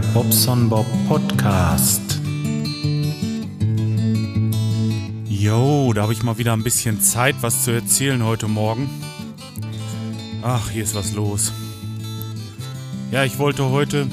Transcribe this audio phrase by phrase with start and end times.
[0.00, 2.20] Bobson Bob Podcast.
[5.24, 8.90] Yo, da habe ich mal wieder ein bisschen Zeit, was zu erzählen heute Morgen.
[10.42, 11.52] Ach, hier ist was los.
[13.10, 14.06] Ja, ich wollte heute.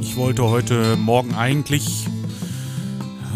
[0.00, 2.06] Ich wollte heute Morgen eigentlich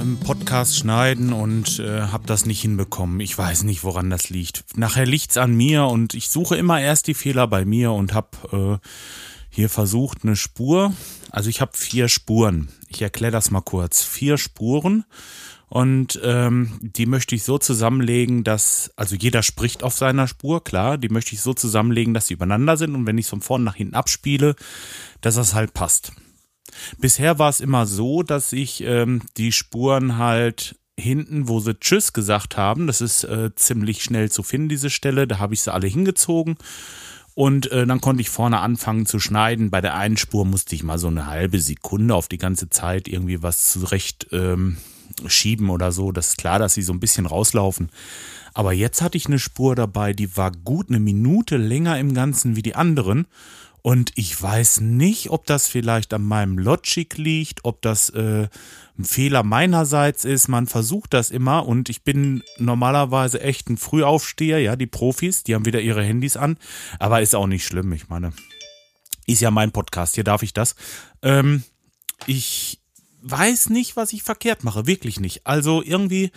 [0.01, 3.21] einen Podcast schneiden und äh, habe das nicht hinbekommen.
[3.21, 4.65] Ich weiß nicht, woran das liegt.
[4.77, 8.81] Nachher liegt's an mir und ich suche immer erst die Fehler bei mir und habe
[8.81, 8.87] äh,
[9.61, 10.95] hier versucht eine Spur.
[11.31, 12.71] Also ich habe vier Spuren.
[12.89, 14.03] Ich erkläre das mal kurz.
[14.03, 15.05] Vier Spuren
[15.69, 20.97] und ähm, die möchte ich so zusammenlegen, dass, also jeder spricht auf seiner Spur, klar,
[20.97, 23.63] die möchte ich so zusammenlegen, dass sie übereinander sind und wenn ich es von vorn
[23.63, 24.57] nach hinten abspiele,
[25.21, 26.13] dass das halt passt.
[26.99, 32.15] Bisher war es immer so, dass ich ähm, die Spuren halt hinten, wo sie Tschüss
[32.15, 35.73] gesagt haben, das ist äh, ziemlich schnell zu finden, diese Stelle, da habe ich sie
[35.73, 36.57] alle hingezogen.
[37.41, 39.71] Und äh, dann konnte ich vorne anfangen zu schneiden.
[39.71, 43.09] Bei der einen Spur musste ich mal so eine halbe Sekunde auf die ganze Zeit
[43.09, 44.77] irgendwie was zurecht ähm,
[45.27, 46.13] schieben oder so.
[46.13, 47.89] Das ist klar, dass sie so ein bisschen rauslaufen.
[48.53, 52.57] Aber jetzt hatte ich eine Spur dabei, die war gut eine Minute länger im Ganzen
[52.57, 53.27] wie die anderen.
[53.81, 58.49] Und ich weiß nicht, ob das vielleicht an meinem Logic liegt, ob das äh,
[59.01, 60.49] ein Fehler meinerseits ist.
[60.49, 65.55] Man versucht das immer und ich bin normalerweise echt ein Frühaufsteher, ja, die Profis, die
[65.55, 66.59] haben wieder ihre Handys an,
[66.99, 68.33] aber ist auch nicht schlimm, ich meine.
[69.27, 70.75] Ist ja mein Podcast, hier darf ich das.
[71.23, 71.63] Ähm,
[72.27, 72.81] ich
[73.23, 75.47] weiß nicht, was ich verkehrt mache, wirklich nicht.
[75.47, 76.31] Also irgendwie,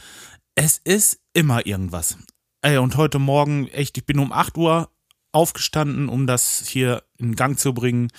[0.55, 2.17] es ist immer irgendwas.
[2.61, 4.89] Ey, und heute Morgen, echt, ich bin um 8 Uhr
[5.33, 8.09] aufgestanden, um das hier in Gang zu bringen,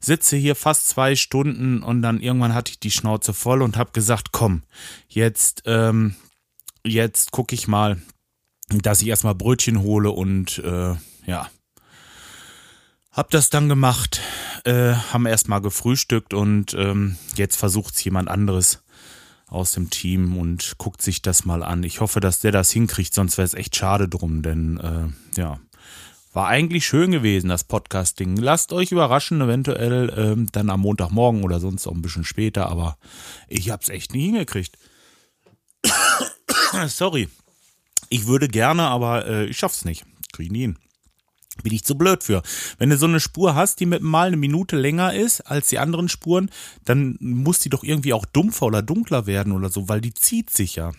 [0.00, 3.92] sitze hier fast zwei Stunden und dann irgendwann hatte ich die Schnauze voll und habe
[3.92, 4.62] gesagt, komm,
[5.08, 6.16] jetzt, ähm,
[6.84, 8.02] jetzt gucke ich mal,
[8.68, 10.94] dass ich erstmal Brötchen hole und äh,
[11.26, 11.48] ja,
[13.12, 14.20] hab das dann gemacht,
[14.64, 18.82] äh, haben erstmal gefrühstückt und ähm, jetzt versucht es jemand anderes
[19.46, 21.84] aus dem Team und guckt sich das mal an.
[21.84, 25.60] Ich hoffe, dass der das hinkriegt, sonst wäre es echt schade drum, denn äh, ja,
[26.34, 28.36] war eigentlich schön gewesen, das Podcasting.
[28.36, 32.98] Lasst euch überraschen, eventuell ähm, dann am Montagmorgen oder sonst auch ein bisschen später, aber
[33.48, 34.76] ich hab's echt nie hingekriegt.
[36.88, 37.28] Sorry.
[38.10, 40.04] Ich würde gerne, aber äh, ich schaff's nicht.
[40.32, 40.78] Krieg ich nie hin.
[41.62, 42.42] Bin ich zu blöd für.
[42.78, 45.78] Wenn du so eine Spur hast, die mit mal eine Minute länger ist als die
[45.78, 46.50] anderen Spuren,
[46.84, 50.50] dann muss die doch irgendwie auch dumpfer oder dunkler werden oder so, weil die zieht
[50.50, 50.92] sich ja.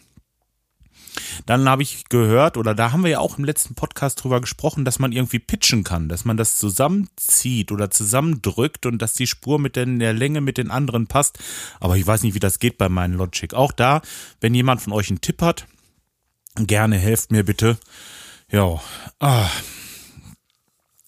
[1.46, 4.86] Dann habe ich gehört, oder da haben wir ja auch im letzten Podcast drüber gesprochen,
[4.86, 9.60] dass man irgendwie pitchen kann, dass man das zusammenzieht oder zusammendrückt und dass die Spur
[9.60, 11.40] mit der, der Länge mit den anderen passt.
[11.80, 13.54] Aber ich weiß nicht, wie das geht bei meinen Logic.
[13.54, 14.02] Auch da,
[14.42, 15.66] wenn jemand von euch einen Tipp hat,
[16.56, 17.78] gerne helft mir bitte.
[18.52, 18.80] Ja,
[19.20, 19.50] ah.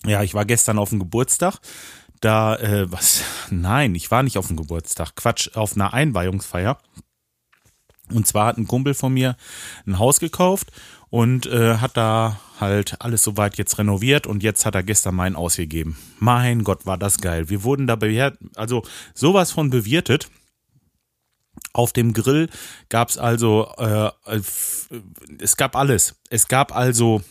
[0.06, 1.60] ja, ich war gestern auf dem Geburtstag.
[2.20, 3.22] Da, äh, was?
[3.52, 5.16] Nein, ich war nicht auf dem Geburtstag.
[5.16, 6.80] Quatsch, auf einer Einweihungsfeier.
[8.14, 9.36] Und zwar hat ein Kumpel von mir
[9.86, 10.72] ein Haus gekauft
[11.10, 15.36] und äh, hat da halt alles soweit jetzt renoviert und jetzt hat er gestern meinen
[15.36, 15.98] ausgegeben.
[16.20, 17.50] Mein Gott, war das geil.
[17.50, 20.30] Wir wurden da bewährt, also sowas von bewirtet.
[21.74, 22.50] Auf dem Grill
[22.90, 24.12] gab es also, äh,
[25.40, 26.16] es gab alles.
[26.30, 27.22] Es gab also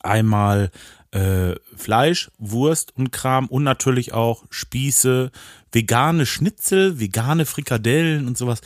[0.00, 0.70] einmal
[1.10, 5.30] äh, Fleisch, Wurst und Kram und natürlich auch Spieße,
[5.72, 8.60] vegane Schnitzel, vegane Frikadellen und sowas.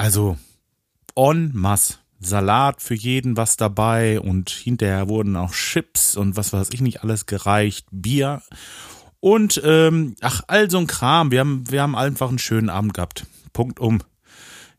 [0.00, 0.38] Also
[1.14, 1.98] en masse.
[2.20, 7.02] Salat für jeden was dabei und hinterher wurden auch Chips und was weiß ich nicht
[7.02, 8.42] alles gereicht, Bier
[9.20, 11.30] und ähm, ach all so ein Kram.
[11.30, 13.26] Wir haben wir haben einfach einen schönen Abend gehabt.
[13.52, 14.02] Punkt um.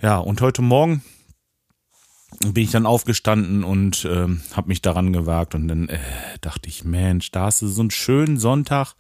[0.02, 1.04] Ja und heute Morgen
[2.40, 6.00] bin ich dann aufgestanden und ähm, habe mich daran gewagt und dann äh,
[6.42, 8.96] dachte ich Mensch, da hast du so einen schönen Sonntag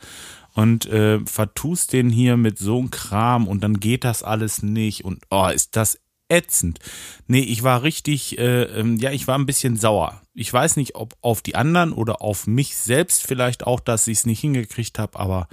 [0.54, 5.04] und äh, vertust den hier mit so einem Kram und dann geht das alles nicht
[5.04, 5.98] und oh, ist das
[6.31, 6.80] ätzend.
[7.28, 10.22] Nee, ich war richtig, äh, ähm, ja, ich war ein bisschen sauer.
[10.33, 14.19] Ich weiß nicht, ob auf die anderen oder auf mich selbst vielleicht auch, dass ich
[14.19, 15.48] es nicht hingekriegt habe, aber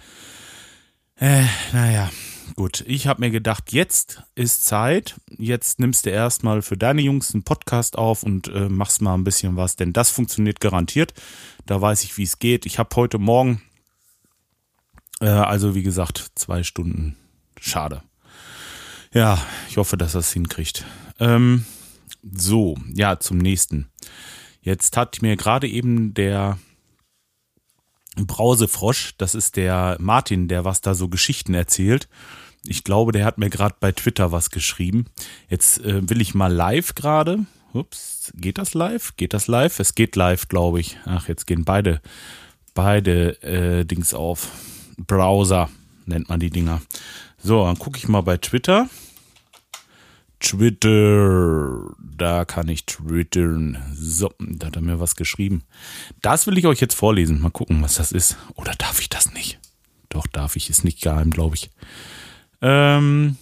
[1.17, 2.11] äh, naja,
[2.55, 2.85] gut.
[2.87, 5.17] Ich habe mir gedacht, jetzt ist Zeit.
[5.37, 9.25] Jetzt nimmst du erstmal für deine Jungs einen Podcast auf und äh, machst mal ein
[9.25, 11.15] bisschen was, denn das funktioniert garantiert.
[11.67, 12.67] Da weiß ich, wie es geht.
[12.67, 13.63] Ich habe heute Morgen,
[15.21, 17.17] äh, also wie gesagt, zwei Stunden.
[17.61, 18.03] Schade.
[19.13, 20.85] Ja, ich hoffe, dass er es hinkriegt.
[21.19, 21.65] Ähm,
[22.23, 23.89] so, ja, zum nächsten.
[24.61, 26.59] Jetzt hat mir gerade eben der
[28.17, 32.09] Brausefrosch, das ist der Martin, der was da so Geschichten erzählt.
[32.65, 35.07] Ich glaube, der hat mir gerade bei Twitter was geschrieben.
[35.49, 37.47] Jetzt äh, will ich mal live gerade.
[37.73, 39.15] Ups, geht das live?
[39.17, 39.79] Geht das live?
[39.79, 40.99] Es geht live, glaube ich.
[41.05, 42.01] Ach, jetzt gehen beide,
[42.75, 44.51] beide äh, Dings auf.
[44.99, 45.71] Browser.
[46.07, 46.83] nennt man die Dinger.
[47.49, 48.91] So, dann gucke ich mal bei Twitter.
[50.39, 53.83] Twitter, da kann ich twittern.
[53.95, 55.63] So, da hat er mir was geschrieben.
[56.21, 57.41] Das will ich euch jetzt vorlesen.
[57.41, 58.37] Mal gucken, was das ist.
[58.57, 59.59] Oder darf ich das nicht?
[60.11, 60.69] Doch, darf ich.
[60.69, 61.71] Ist nicht geheim, glaube ich.
[62.61, 63.39] Ähm.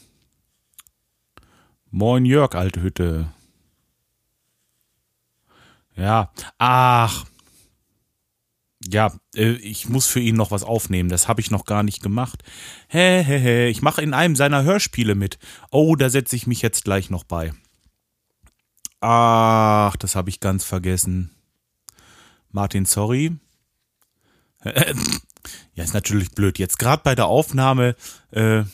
[1.90, 3.26] Moin Jörg, alte Hütte.
[5.96, 6.30] Ja.
[6.58, 7.24] Ach.
[8.88, 11.08] Ja, äh, ich muss für ihn noch was aufnehmen.
[11.08, 12.42] Das habe ich noch gar nicht gemacht.
[12.88, 13.68] Hä, hä, hä.
[13.68, 15.38] Ich mache in einem seiner Hörspiele mit.
[15.70, 17.52] Oh, da setze ich mich jetzt gleich noch bei.
[19.00, 21.30] Ach, das habe ich ganz vergessen.
[22.50, 23.36] Martin, sorry.
[25.74, 26.58] ja, ist natürlich blöd.
[26.58, 27.96] Jetzt gerade bei der Aufnahme.
[28.30, 28.64] Äh,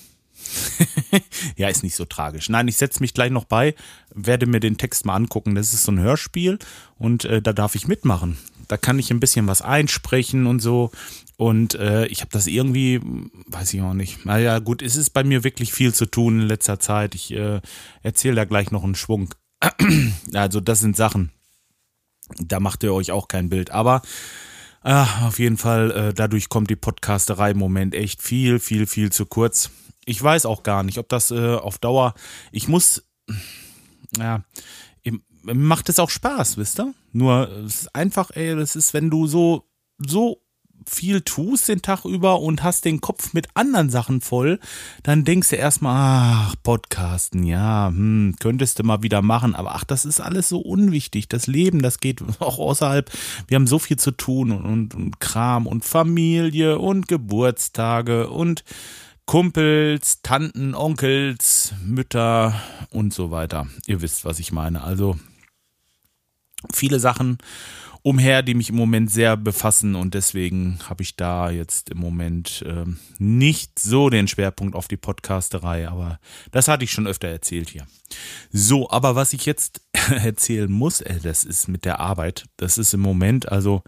[1.56, 2.48] ja, ist nicht so tragisch.
[2.48, 3.74] Nein, ich setze mich gleich noch bei,
[4.14, 5.54] werde mir den Text mal angucken.
[5.54, 6.58] Das ist so ein Hörspiel
[6.96, 8.38] und äh, da darf ich mitmachen.
[8.72, 10.92] Da kann ich ein bisschen was einsprechen und so.
[11.36, 13.02] Und äh, ich habe das irgendwie,
[13.48, 14.24] weiß ich auch nicht.
[14.24, 17.14] Naja, gut, es ist bei mir wirklich viel zu tun in letzter Zeit.
[17.14, 17.60] Ich äh,
[18.00, 19.34] erzähle da gleich noch einen Schwung.
[20.32, 21.32] also, das sind Sachen.
[22.38, 23.72] Da macht ihr euch auch kein Bild.
[23.72, 24.00] Aber
[24.84, 29.12] äh, auf jeden Fall, äh, dadurch kommt die Podcasterei im Moment echt viel, viel, viel
[29.12, 29.70] zu kurz.
[30.06, 32.14] Ich weiß auch gar nicht, ob das äh, auf Dauer.
[32.52, 33.04] Ich muss.
[34.16, 34.42] Ja,
[35.42, 36.94] macht es auch Spaß, wisst ihr?
[37.12, 39.68] Nur es ist einfach, ey, das ist, wenn du so,
[39.98, 40.42] so
[40.88, 44.58] viel tust den Tag über und hast den Kopf mit anderen Sachen voll,
[45.02, 49.84] dann denkst du erstmal, ach, Podcasten, ja, hm, könntest du mal wieder machen, aber ach,
[49.84, 51.28] das ist alles so unwichtig.
[51.28, 53.10] Das Leben, das geht auch außerhalb.
[53.48, 58.64] Wir haben so viel zu tun und, und, und Kram und Familie und Geburtstage und
[59.24, 62.54] Kumpels, Tanten, Onkels, Mütter
[62.90, 63.68] und so weiter.
[63.86, 64.82] Ihr wisst, was ich meine.
[64.82, 65.16] Also
[66.72, 67.38] viele Sachen
[68.02, 72.64] umher, die mich im Moment sehr befassen und deswegen habe ich da jetzt im Moment
[72.66, 72.84] äh,
[73.18, 76.18] nicht so den Schwerpunkt auf die Podcasterei, aber
[76.50, 77.86] das hatte ich schon öfter erzählt hier.
[78.50, 82.92] So, aber was ich jetzt erzählen muss, äh, das ist mit der Arbeit, das ist
[82.92, 83.82] im Moment, also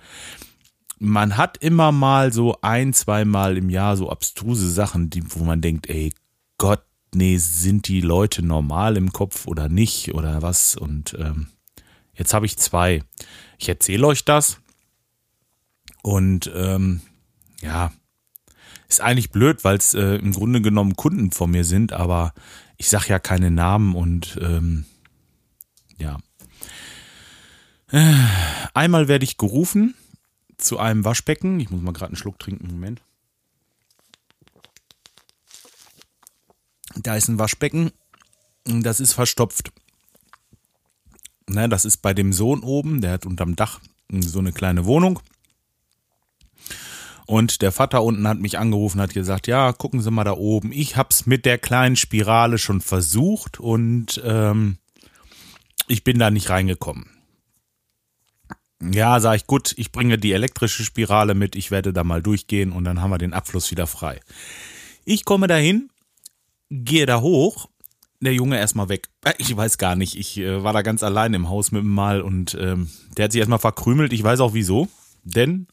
[1.00, 5.60] man hat immer mal so ein, zweimal im Jahr so abstruse Sachen, die, wo man
[5.60, 6.12] denkt, ey
[6.56, 6.82] Gott,
[7.14, 11.48] nee, sind die Leute normal im Kopf oder nicht oder was und ähm,
[12.14, 13.02] Jetzt habe ich zwei.
[13.58, 14.58] Ich erzähle euch das.
[16.02, 17.00] Und ähm,
[17.60, 17.92] ja,
[18.88, 22.34] ist eigentlich blöd, weil es äh, im Grunde genommen Kunden von mir sind, aber
[22.76, 24.84] ich sage ja keine Namen und ähm,
[25.98, 26.18] ja.
[27.90, 28.14] Äh,
[28.74, 29.94] einmal werde ich gerufen
[30.58, 31.60] zu einem Waschbecken.
[31.60, 32.68] Ich muss mal gerade einen Schluck trinken.
[32.68, 33.02] Moment.
[36.96, 37.92] Da ist ein Waschbecken.
[38.64, 39.72] Das ist verstopft.
[41.48, 43.80] Ne, das ist bei dem Sohn oben, der hat unterm Dach
[44.10, 45.20] so eine kleine Wohnung.
[47.26, 50.72] Und der Vater unten hat mich angerufen, hat gesagt, ja, gucken Sie mal da oben.
[50.72, 54.76] Ich hab's mit der kleinen Spirale schon versucht und ähm,
[55.88, 57.08] ich bin da nicht reingekommen.
[58.82, 62.72] Ja, sag ich, gut, ich bringe die elektrische Spirale mit, ich werde da mal durchgehen
[62.72, 64.20] und dann haben wir den Abfluss wieder frei.
[65.06, 65.88] Ich komme dahin,
[66.70, 67.70] gehe da hoch
[68.24, 69.08] der Junge erstmal weg.
[69.24, 70.16] Äh, ich weiß gar nicht.
[70.16, 73.32] Ich äh, war da ganz allein im Haus mit dem Mal und ähm, der hat
[73.32, 74.12] sich erstmal verkrümelt.
[74.12, 74.88] Ich weiß auch wieso.
[75.22, 75.68] Denn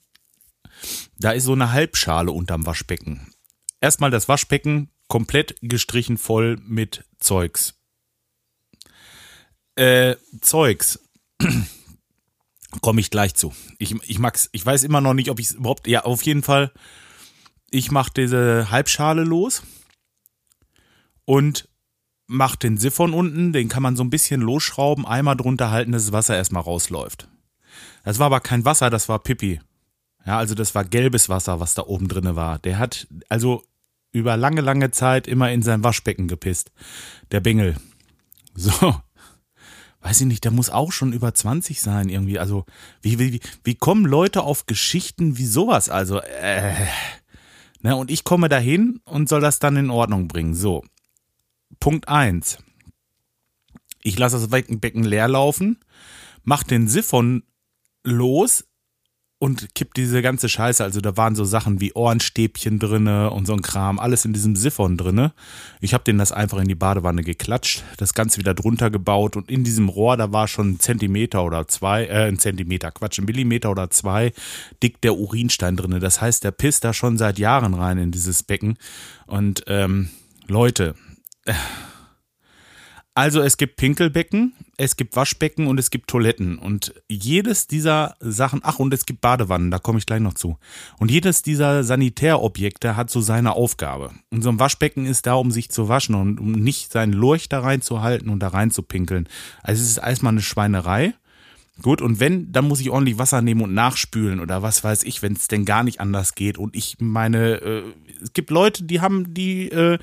[1.18, 3.34] da ist so eine Halbschale unterm Waschbecken.
[3.80, 7.76] Erstmal das Waschbecken komplett gestrichen voll mit Zeugs.
[9.76, 11.00] Äh, Zeugs.
[12.82, 13.54] Komme ich gleich zu.
[13.78, 15.88] Ich, ich mag's, ich weiß immer noch nicht, ob ich es überhaupt.
[15.88, 16.72] Ja, auf jeden Fall.
[17.70, 19.64] Ich mache diese Halbschale los
[21.26, 21.68] und
[22.32, 26.06] macht den Siphon unten, den kann man so ein bisschen losschrauben, einmal drunter halten, dass
[26.06, 27.28] das Wasser erstmal rausläuft.
[28.04, 29.60] Das war aber kein Wasser, das war Pipi.
[30.26, 32.60] Ja, also das war gelbes Wasser, was da oben drinne war.
[32.60, 33.64] Der hat also
[34.12, 36.72] über lange, lange Zeit immer in sein Waschbecken gepisst.
[37.32, 37.76] Der Bengel.
[38.54, 38.94] So.
[40.02, 42.38] Weiß ich nicht, der muss auch schon über 20 sein irgendwie.
[42.38, 42.66] Also,
[43.02, 45.88] wie, wie, wie kommen Leute auf Geschichten wie sowas?
[45.88, 46.74] Also, äh.
[47.82, 50.54] Ne, und ich komme dahin und soll das dann in Ordnung bringen.
[50.54, 50.84] So.
[51.80, 52.58] Punkt 1.
[54.04, 55.78] Ich lasse das Becken leer laufen,
[56.44, 57.44] mach den Siphon
[58.04, 58.66] los
[59.42, 60.84] und kipp diese ganze Scheiße.
[60.84, 64.56] Also da waren so Sachen wie Ohrenstäbchen drinne und so ein Kram, alles in diesem
[64.56, 65.34] Siphon drinne.
[65.80, 69.50] Ich habe den das einfach in die Badewanne geklatscht, das Ganze wieder drunter gebaut und
[69.50, 73.26] in diesem Rohr, da war schon ein Zentimeter oder zwei, äh, ein Zentimeter, Quatsch, ein
[73.26, 74.32] Millimeter oder zwei
[74.84, 76.00] dick der Urinstein drinne.
[76.00, 78.78] Das heißt, der pisst da schon seit Jahren rein in dieses Becken.
[79.26, 80.10] Und ähm,
[80.48, 80.94] Leute,
[83.14, 86.58] Also es gibt Pinkelbecken, es gibt Waschbecken und es gibt Toiletten.
[86.58, 90.58] Und jedes dieser Sachen, ach, und es gibt Badewannen, da komme ich gleich noch zu.
[90.98, 94.12] Und jedes dieser Sanitärobjekte hat so seine Aufgabe.
[94.30, 97.50] Und so ein Waschbecken ist da, um sich zu waschen und um nicht seinen Lurch
[97.50, 99.28] da reinzuhalten und da rein zu pinkeln.
[99.62, 101.14] Also es ist erstmal eine Schweinerei.
[101.82, 105.22] Gut, und wenn, dann muss ich ordentlich Wasser nehmen und nachspülen oder was weiß ich,
[105.22, 106.58] wenn es denn gar nicht anders geht.
[106.58, 107.84] Und ich meine, äh,
[108.22, 109.98] es gibt Leute, die haben die, äh,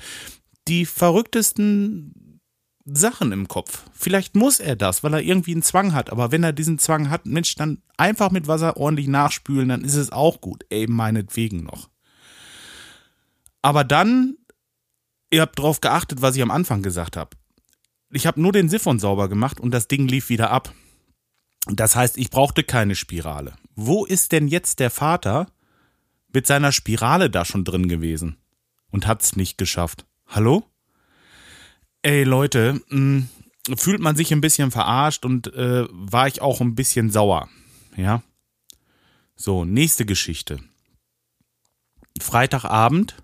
[0.69, 2.41] die verrücktesten
[2.85, 3.83] Sachen im Kopf.
[3.93, 6.11] Vielleicht muss er das, weil er irgendwie einen Zwang hat.
[6.11, 9.95] Aber wenn er diesen Zwang hat, Mensch, dann einfach mit Wasser ordentlich nachspülen, dann ist
[9.95, 10.65] es auch gut.
[10.69, 11.89] Ey, meinetwegen noch.
[13.61, 14.37] Aber dann,
[15.31, 17.35] ihr habt drauf geachtet, was ich am Anfang gesagt habe.
[18.11, 20.73] Ich habe nur den Siphon sauber gemacht und das Ding lief wieder ab.
[21.67, 23.53] Das heißt, ich brauchte keine Spirale.
[23.75, 25.47] Wo ist denn jetzt der Vater
[26.33, 28.37] mit seiner Spirale da schon drin gewesen
[28.89, 30.05] und hat's nicht geschafft?
[30.31, 30.63] Hallo?
[32.03, 33.23] Ey Leute, mh,
[33.67, 37.49] hm, fühlt man sich ein bisschen verarscht und äh, war ich auch ein bisschen sauer.
[37.97, 38.21] Ja.
[39.35, 40.59] So, nächste Geschichte.
[42.21, 43.15] Freitagabend,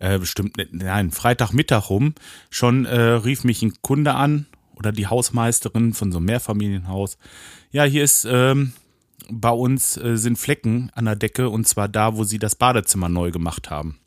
[0.00, 2.14] äh, bestimmt, nein, Freitagmittag rum,
[2.50, 7.16] schon äh, rief mich ein Kunde an oder die Hausmeisterin von so einem Mehrfamilienhaus.
[7.70, 8.74] Ja, hier ist, ähm,
[9.30, 13.08] bei uns äh, sind Flecken an der Decke und zwar da, wo sie das Badezimmer
[13.08, 14.01] neu gemacht haben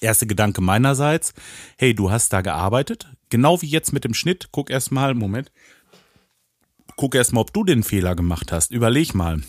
[0.00, 1.34] erste Gedanke meinerseits,
[1.78, 5.50] hey, du hast da gearbeitet, genau wie jetzt mit dem Schnitt, guck erstmal, Moment,
[6.96, 9.40] guck erstmal, ob du den Fehler gemacht hast, überleg mal.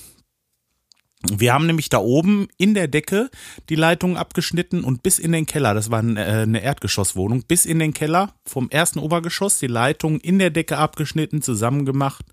[1.24, 3.30] Wir haben nämlich da oben in der Decke
[3.70, 7.80] die Leitung abgeschnitten und bis in den Keller, das war äh, eine Erdgeschosswohnung, bis in
[7.80, 12.26] den Keller vom ersten Obergeschoss die Leitung in der Decke abgeschnitten, zusammengemacht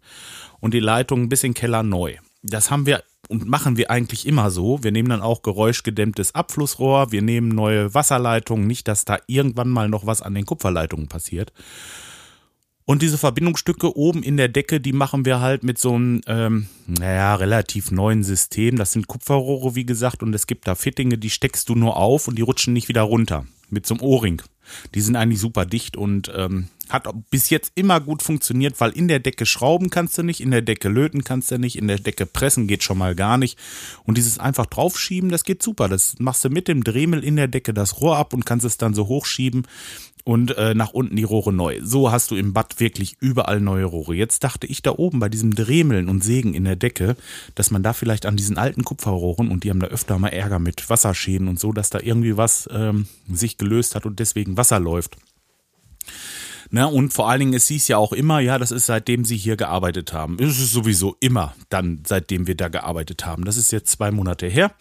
[0.61, 2.17] und die Leitung bis in den Keller neu.
[2.43, 4.83] Das haben wir und machen wir eigentlich immer so.
[4.83, 9.89] Wir nehmen dann auch geräuschgedämmtes Abflussrohr, wir nehmen neue Wasserleitungen, nicht, dass da irgendwann mal
[9.89, 11.53] noch was an den Kupferleitungen passiert.
[12.87, 16.67] Und diese Verbindungsstücke oben in der Decke, die machen wir halt mit so einem, ähm,
[16.87, 18.77] naja, relativ neuen System.
[18.77, 22.29] Das sind Kupferrohre, wie gesagt, und es gibt da Fittinge, die steckst du nur auf
[22.29, 23.47] und die rutschen nicht wieder runter.
[23.71, 24.43] Mit so einem Ohrring.
[24.95, 29.09] Die sind eigentlich super dicht und ähm, hat bis jetzt immer gut funktioniert, weil in
[29.09, 31.99] der Decke schrauben kannst du nicht, in der Decke löten kannst du nicht, in der
[31.99, 33.59] Decke pressen geht schon mal gar nicht.
[34.05, 35.89] Und dieses einfach draufschieben, das geht super.
[35.89, 38.79] Das machst du mit dem Dremel in der Decke das Rohr ab und kannst es
[38.79, 39.67] dann so hochschieben
[40.25, 41.81] und äh, nach unten die Rohre neu.
[41.83, 44.15] So hast du im Bad wirklich überall neue Rohre.
[44.15, 47.17] Jetzt dachte ich da oben bei diesem Dremeln und Sägen in der Decke,
[47.55, 50.59] dass man da vielleicht an diesen alten Kupferrohren und die haben da öfter mal Ärger
[50.59, 54.81] mit Wasserschäden und so, dass da irgendwie was ähm, sich gelöst hat und deswegen Wasser
[54.81, 55.17] läuft.
[56.75, 59.37] Ne, und vor allen Dingen, es hieß ja auch immer, ja, das ist seitdem sie
[59.37, 60.39] hier gearbeitet haben.
[60.41, 63.45] Es ist sowieso immer dann, seitdem wir da gearbeitet haben.
[63.45, 64.73] Das ist jetzt zwei Monate her.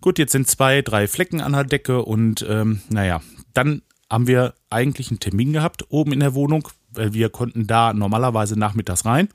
[0.00, 3.20] Gut, jetzt sind zwei, drei Flecken an der Decke und ähm, naja,
[3.52, 7.92] dann haben wir eigentlich einen Termin gehabt oben in der Wohnung, weil wir konnten da
[7.92, 9.28] normalerweise nachmittags rein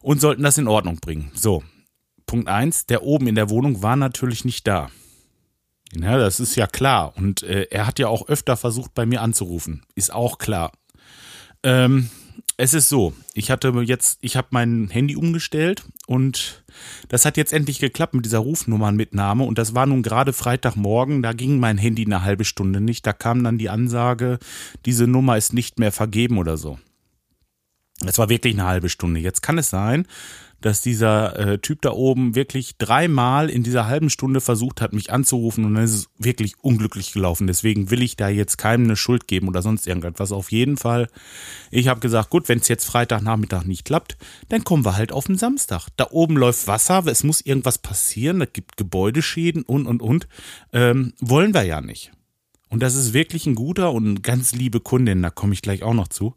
[0.00, 1.32] und sollten das in Ordnung bringen.
[1.34, 1.64] So,
[2.24, 4.90] Punkt eins: der oben in der Wohnung war natürlich nicht da.
[5.92, 7.14] Ja, das ist ja klar.
[7.16, 9.82] Und äh, er hat ja auch öfter versucht, bei mir anzurufen.
[9.96, 10.70] Ist auch klar.
[11.62, 12.08] Ähm,
[12.56, 16.64] es ist so, ich hatte jetzt, ich habe mein Handy umgestellt und
[17.08, 21.32] das hat jetzt endlich geklappt mit dieser Rufnummernmitnahme und das war nun gerade Freitagmorgen, da
[21.32, 24.38] ging mein Handy eine halbe Stunde nicht, da kam dann die Ansage,
[24.86, 26.78] diese Nummer ist nicht mehr vergeben oder so.
[28.06, 29.20] Es war wirklich eine halbe Stunde.
[29.20, 30.06] Jetzt kann es sein,
[30.62, 35.12] dass dieser äh, Typ da oben wirklich dreimal in dieser halben Stunde versucht hat, mich
[35.12, 37.46] anzurufen und dann ist es wirklich unglücklich gelaufen.
[37.46, 40.32] Deswegen will ich da jetzt keinem eine Schuld geben oder sonst irgendetwas.
[40.32, 41.08] Auf jeden Fall,
[41.70, 44.16] ich habe gesagt, gut, wenn es jetzt Freitagnachmittag nicht klappt,
[44.48, 45.88] dann kommen wir halt auf den Samstag.
[45.96, 50.28] Da oben läuft Wasser, es muss irgendwas passieren, da gibt Gebäudeschäden und, und, und.
[50.72, 52.12] Ähm, wollen wir ja nicht.
[52.68, 55.92] Und das ist wirklich ein guter und ganz liebe Kundin, da komme ich gleich auch
[55.92, 56.34] noch zu.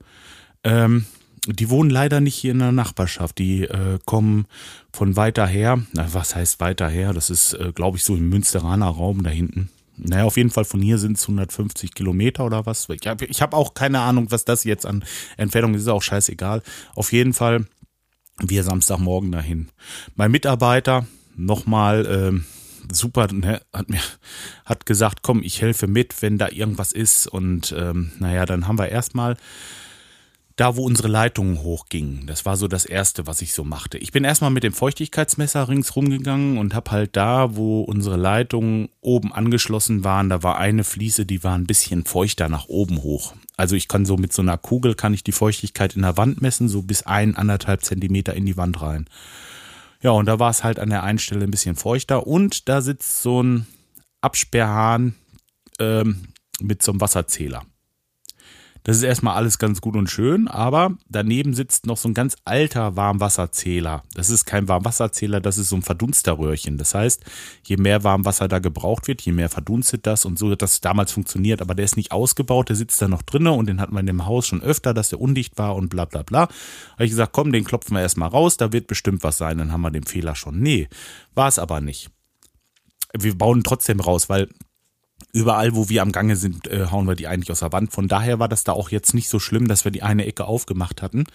[0.65, 1.05] Ähm,
[1.47, 3.37] die wohnen leider nicht hier in der Nachbarschaft.
[3.37, 4.45] Die äh, kommen
[4.91, 5.81] von weiter her.
[5.93, 7.13] Na, was heißt weiter her?
[7.13, 9.69] Das ist, äh, glaube ich, so im Münsteraner Raum da hinten.
[9.97, 12.89] Naja, auf jeden Fall von hier sind es 150 Kilometer oder was.
[12.89, 15.05] Ich habe ich hab auch keine Ahnung, was das jetzt an
[15.37, 15.83] Entfernung ist.
[15.83, 16.61] Ist auch scheißegal.
[16.95, 17.65] Auf jeden Fall
[18.39, 19.69] wir Samstagmorgen dahin.
[20.15, 21.05] Mein Mitarbeiter
[21.37, 22.45] nochmal ähm,
[22.91, 24.01] super, ne, hat mir
[24.65, 27.27] hat gesagt, komm, ich helfe mit, wenn da irgendwas ist.
[27.27, 29.37] Und ähm, naja, dann haben wir erstmal
[30.55, 32.27] da, wo unsere Leitungen hochgingen.
[32.27, 33.97] Das war so das Erste, was ich so machte.
[33.97, 38.87] Ich bin erstmal mit dem Feuchtigkeitsmesser ringsrum gegangen und habe halt da, wo unsere Leitungen
[39.01, 43.33] oben angeschlossen waren, da war eine Fliese, die war ein bisschen feuchter nach oben hoch.
[43.57, 46.41] Also ich kann so mit so einer Kugel, kann ich die Feuchtigkeit in der Wand
[46.41, 49.09] messen, so bis ein, anderthalb Zentimeter in die Wand rein.
[50.01, 52.81] Ja, und da war es halt an der einen Stelle ein bisschen feuchter und da
[52.81, 53.67] sitzt so ein
[54.21, 55.15] Absperrhahn
[55.79, 56.27] ähm,
[56.61, 57.63] mit so einem Wasserzähler
[58.85, 62.35] Das ist erstmal alles ganz gut und schön, aber daneben sitzt noch so ein ganz
[62.45, 64.03] alter Warmwasserzähler.
[64.13, 66.77] Das ist kein Warmwasserzähler, das ist so ein Verdunsterröhrchen.
[66.77, 67.25] Das heißt,
[67.63, 71.11] je mehr Warmwasser da gebraucht wird, je mehr verdunstet das und so hat das damals
[71.11, 71.63] funktioniert.
[71.63, 74.05] Aber der ist nicht ausgebaut, der sitzt da noch drinnen und den hatten wir in
[74.05, 76.41] dem Haus schon öfter, dass der undicht war und bla bla bla.
[76.41, 79.71] Habe ich gesagt, komm, den klopfen wir erstmal raus, da wird bestimmt was sein, dann
[79.71, 80.59] haben wir den Fehler schon.
[80.59, 80.89] Nee,
[81.33, 82.11] war es aber nicht.
[83.17, 84.47] Wir bauen trotzdem raus, weil
[85.35, 87.91] überall, wo wir am Gange sind, äh, hauen wir die eigentlich aus der Wand.
[87.91, 90.45] Von daher war das da auch jetzt nicht so schlimm, dass wir die eine Ecke
[90.45, 91.25] aufgemacht hatten.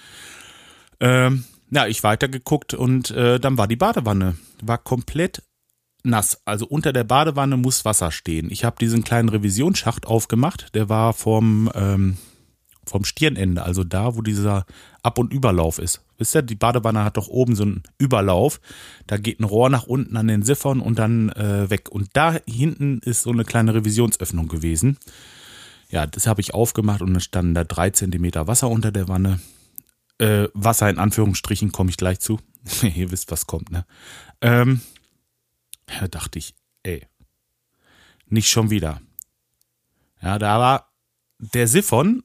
[1.00, 4.36] Ähm, ja, ich weitergeguckt und äh, dann war die Badewanne.
[4.62, 5.42] War komplett
[6.02, 6.40] nass.
[6.46, 8.50] Also unter der Badewanne muss Wasser stehen.
[8.50, 10.74] Ich habe diesen kleinen Revisionsschacht aufgemacht.
[10.74, 12.16] Der war vom, ähm,
[12.90, 14.66] vom Stirnende, also da, wo dieser
[15.02, 16.02] Ab- und Überlauf ist.
[16.18, 18.60] Wisst ihr, die Badewanne hat doch oben so einen Überlauf.
[19.06, 21.88] Da geht ein Rohr nach unten an den Siphon und dann äh, weg.
[21.88, 24.98] Und da hinten ist so eine kleine Revisionsöffnung gewesen.
[25.88, 29.40] Ja, das habe ich aufgemacht und dann standen da drei Zentimeter Wasser unter der Wanne.
[30.18, 32.38] Äh, Wasser in Anführungsstrichen komme ich gleich zu.
[32.82, 33.86] Ihr wisst, was kommt, ne?
[34.40, 34.80] Ähm,
[35.86, 37.06] da dachte ich, ey,
[38.26, 39.00] nicht schon wieder.
[40.22, 40.92] Ja, da war
[41.38, 42.22] der Siphon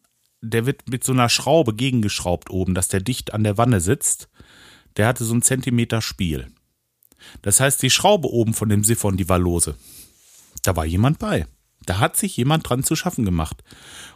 [0.49, 4.29] der wird mit so einer Schraube gegengeschraubt oben, dass der dicht an der Wanne sitzt.
[4.97, 6.47] Der hatte so einen Zentimeter Spiel.
[7.41, 9.75] Das heißt, die Schraube oben von dem Siphon, die war lose.
[10.63, 11.47] Da war jemand bei.
[11.85, 13.63] Da hat sich jemand dran zu schaffen gemacht.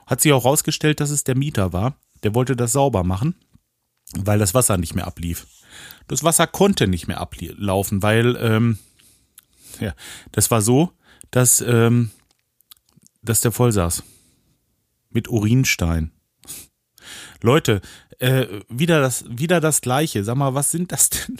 [0.05, 1.98] Hat sich auch rausgestellt, dass es der Mieter war.
[2.24, 3.36] Der wollte das sauber machen,
[4.17, 5.48] weil das Wasser nicht mehr ablief.
[6.07, 8.79] Das Wasser konnte nicht mehr ablaufen, weil ähm,
[9.79, 9.93] ja,
[10.31, 10.91] das war so,
[11.31, 12.12] dass, ähm,
[13.21, 14.03] dass der voll saß.
[15.12, 16.12] Mit Urinstein.
[17.41, 17.81] Leute,
[18.19, 20.24] äh, wieder das, wieder das Gleiche.
[20.24, 21.38] Sag mal, was sind das denn?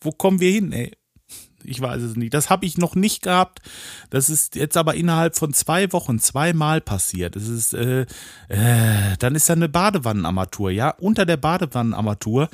[0.00, 0.92] Wo kommen wir hin, ey?
[1.64, 2.34] Ich weiß es nicht.
[2.34, 3.60] Das habe ich noch nicht gehabt.
[4.10, 7.36] Das ist jetzt aber innerhalb von zwei Wochen zweimal passiert.
[7.36, 8.06] Das ist, äh,
[8.48, 12.48] äh, dann ist da eine Badewannenarmatur, ja, unter der Badewannenarmatur.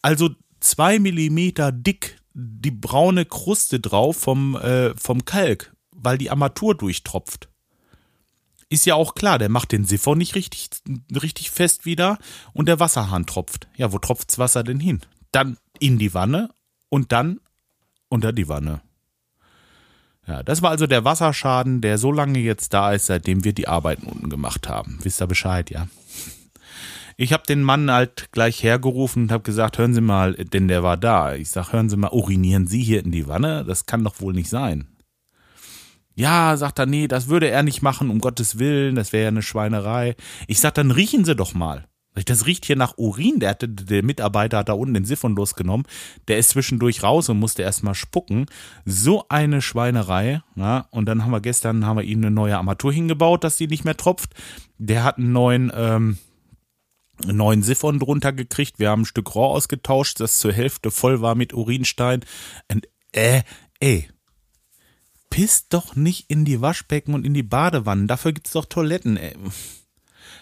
[0.00, 6.74] Also zwei Millimeter dick die braune Kruste drauf vom, äh, vom Kalk, weil die Armatur
[6.74, 7.51] durchtropft
[8.72, 10.70] ist ja auch klar, der macht den Siphon nicht richtig,
[11.14, 12.18] richtig fest wieder
[12.54, 13.68] und der Wasserhahn tropft.
[13.76, 15.00] Ja, wo tropft's Wasser denn hin?
[15.30, 16.48] Dann in die Wanne
[16.88, 17.40] und dann
[18.08, 18.80] unter die Wanne.
[20.26, 23.68] Ja, das war also der Wasserschaden, der so lange jetzt da ist, seitdem wir die
[23.68, 24.98] Arbeiten unten gemacht haben.
[25.02, 25.88] Wisst ihr Bescheid, ja?
[27.18, 30.82] Ich habe den Mann halt gleich hergerufen und habe gesagt, hören Sie mal, denn der
[30.82, 31.34] war da.
[31.34, 33.64] Ich sag, hören Sie mal, urinieren Sie hier in die Wanne?
[33.66, 34.86] Das kann doch wohl nicht sein.
[36.14, 39.28] Ja, sagt er, nee, das würde er nicht machen, um Gottes Willen, das wäre ja
[39.28, 40.14] eine Schweinerei.
[40.46, 41.86] Ich sag, dann riechen Sie doch mal.
[42.26, 43.40] Das riecht hier nach Urin.
[43.40, 45.86] Der, hatte, der Mitarbeiter hat da unten den Siphon losgenommen.
[46.28, 48.46] Der ist zwischendurch raus und musste erstmal spucken.
[48.84, 50.42] So eine Schweinerei.
[50.54, 53.66] Ja, und dann haben wir gestern haben wir ihm eine neue Armatur hingebaut, dass die
[53.66, 54.34] nicht mehr tropft.
[54.76, 56.18] Der hat einen neuen, ähm,
[57.22, 58.78] einen neuen Siphon drunter gekriegt.
[58.78, 62.20] Wir haben ein Stück Rohr ausgetauscht, das zur Hälfte voll war mit Urinstein.
[62.70, 63.42] Und äh,
[63.80, 64.08] ey,
[65.32, 68.06] pisst doch nicht in die Waschbecken und in die Badewannen.
[68.06, 69.34] Dafür gibt's doch Toiletten, ey.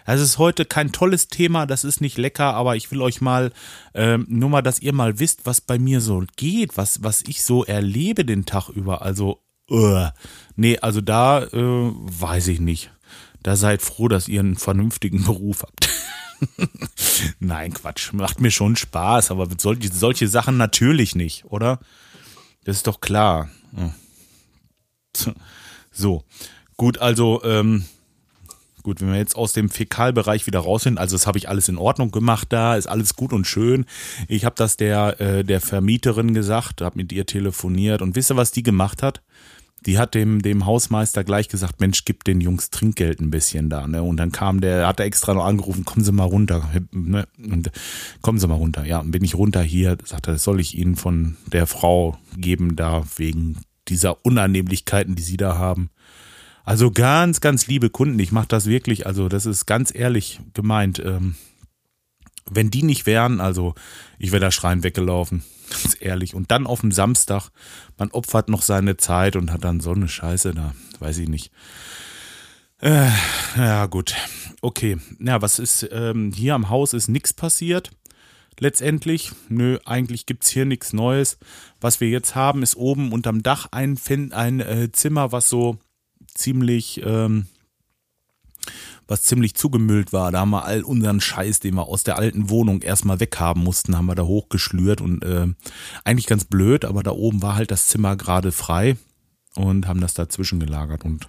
[0.04, 3.52] Das ist heute kein tolles Thema, das ist nicht lecker, aber ich will euch mal,
[3.94, 7.44] ähm, nur mal, dass ihr mal wisst, was bei mir so geht, was, was ich
[7.44, 9.02] so erlebe den Tag über.
[9.02, 10.08] Also, uh,
[10.56, 12.90] nee, also da äh, weiß ich nicht.
[13.44, 15.88] Da seid froh, dass ihr einen vernünftigen Beruf habt.
[17.38, 21.78] Nein, Quatsch, macht mir schon Spaß, aber solche, solche Sachen natürlich nicht, oder?
[22.64, 23.50] Das ist doch klar.
[23.76, 23.92] Hm.
[25.92, 26.24] So,
[26.76, 27.84] gut, also, ähm,
[28.82, 31.68] gut, wenn wir jetzt aus dem Fäkalbereich wieder raus sind, also das habe ich alles
[31.68, 33.86] in Ordnung gemacht da, ist alles gut und schön.
[34.28, 38.36] Ich habe das der, äh, der Vermieterin gesagt, habe mit ihr telefoniert und wisst ihr,
[38.36, 39.20] was die gemacht hat?
[39.86, 43.86] Die hat dem, dem Hausmeister gleich gesagt, Mensch, gib den Jungs Trinkgeld ein bisschen da,
[43.86, 44.02] ne?
[44.02, 47.26] Und dann kam der, hat er extra noch angerufen, kommen Sie mal runter, ne?
[47.38, 47.70] Und
[48.20, 48.84] kommen Sie mal runter.
[48.84, 52.18] Ja, und bin ich runter hier, sagt er, das soll ich Ihnen von der Frau
[52.36, 53.56] geben, da wegen
[53.90, 55.90] dieser Unannehmlichkeiten, die sie da haben.
[56.64, 60.98] Also ganz, ganz liebe Kunden, ich mache das wirklich, also das ist ganz ehrlich gemeint.
[61.00, 61.34] Ähm,
[62.48, 63.74] wenn die nicht wären, also
[64.18, 66.34] ich wäre da schreien weggelaufen, ganz ehrlich.
[66.34, 67.50] Und dann auf dem Samstag,
[67.98, 71.50] man opfert noch seine Zeit und hat dann so eine Scheiße da, weiß ich nicht.
[72.78, 73.10] Äh,
[73.56, 74.14] ja, gut.
[74.62, 74.96] Okay.
[75.18, 77.90] Ja, was ist, ähm, hier am Haus ist nichts passiert
[78.60, 79.32] letztendlich.
[79.48, 81.38] Nö, eigentlich gibt's hier nichts Neues.
[81.80, 83.98] Was wir jetzt haben, ist oben unterm Dach ein,
[84.32, 85.78] ein äh, Zimmer, was so
[86.34, 87.46] ziemlich, ähm,
[89.08, 90.30] was ziemlich zugemüllt war.
[90.30, 93.96] Da haben wir all unseren Scheiß, den wir aus der alten Wohnung erstmal weghaben mussten,
[93.96, 95.48] haben wir da hochgeschlürt und äh,
[96.04, 98.96] eigentlich ganz blöd, aber da oben war halt das Zimmer gerade frei
[99.56, 101.28] und haben das dazwischen gelagert und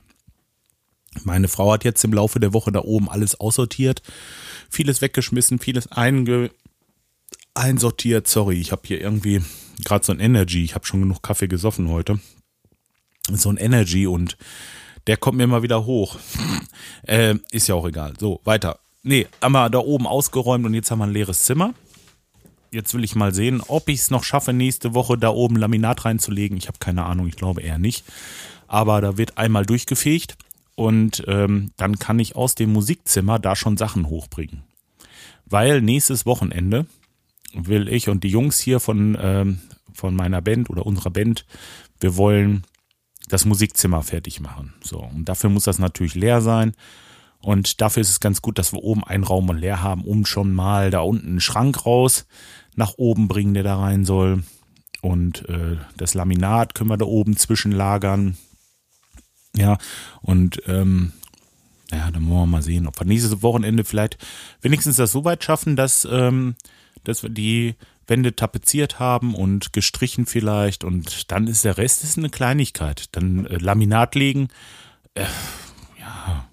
[1.23, 4.01] Meine Frau hat jetzt im Laufe der Woche da oben alles aussortiert,
[4.69, 6.51] vieles weggeschmissen, vieles einge
[7.61, 8.27] einsortiert.
[8.27, 9.41] Sorry, ich habe hier irgendwie
[9.85, 10.63] gerade so ein Energy.
[10.63, 12.19] Ich habe schon genug Kaffee gesoffen heute.
[13.31, 14.37] So ein Energy und
[15.07, 16.17] der kommt mir immer wieder hoch.
[17.03, 18.13] äh, ist ja auch egal.
[18.19, 18.79] So, weiter.
[19.03, 21.73] Nee, wir da oben ausgeräumt und jetzt haben wir ein leeres Zimmer.
[22.71, 26.05] Jetzt will ich mal sehen, ob ich es noch schaffe, nächste Woche da oben Laminat
[26.05, 26.57] reinzulegen.
[26.57, 28.05] Ich habe keine Ahnung, ich glaube eher nicht.
[28.67, 30.37] Aber da wird einmal durchgefegt
[30.75, 34.63] und ähm, dann kann ich aus dem Musikzimmer da schon Sachen hochbringen.
[35.45, 36.85] Weil nächstes Wochenende
[37.53, 39.59] will ich und die Jungs hier von, ähm,
[39.93, 41.45] von meiner Band oder unserer Band,
[41.99, 42.63] wir wollen
[43.29, 44.73] das Musikzimmer fertig machen.
[44.83, 46.73] So, und dafür muss das natürlich leer sein.
[47.39, 50.25] Und dafür ist es ganz gut, dass wir oben einen Raum und leer haben, um
[50.25, 52.27] schon mal da unten einen Schrank raus
[52.75, 54.43] nach oben bringen, der da rein soll.
[55.01, 58.37] Und äh, das Laminat können wir da oben zwischenlagern.
[59.55, 59.77] Ja,
[60.21, 61.13] und ähm,
[61.91, 64.17] ja, dann wollen wir mal sehen, ob wir nächstes Wochenende vielleicht
[64.61, 66.55] wenigstens das so weit schaffen, dass, ähm,
[67.03, 67.75] dass wir die
[68.07, 73.05] Wände tapeziert haben und gestrichen vielleicht und dann ist der Rest ist eine Kleinigkeit.
[73.13, 74.49] Dann äh, Laminat legen,
[75.15, 75.25] äh,
[75.99, 76.47] ja,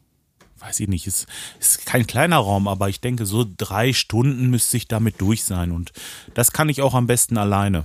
[0.60, 1.26] weiß ich nicht, ist,
[1.58, 5.72] ist kein kleiner Raum, aber ich denke, so drei Stunden müsste ich damit durch sein
[5.72, 5.92] und
[6.34, 7.84] das kann ich auch am besten alleine.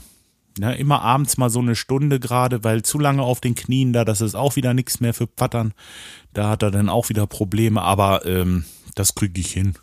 [0.59, 4.05] Ja, immer abends mal so eine Stunde gerade, weil zu lange auf den Knien da,
[4.05, 5.73] das ist auch wieder nichts mehr für Pattern.
[6.33, 9.73] Da hat er dann auch wieder Probleme, aber ähm, das kriege ich hin.